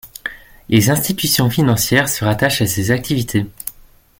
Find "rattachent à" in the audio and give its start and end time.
2.25-2.65